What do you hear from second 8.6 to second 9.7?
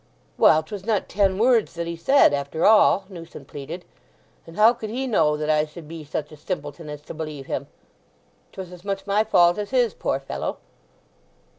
as much my fault as